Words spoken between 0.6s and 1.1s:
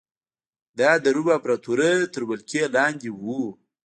دا د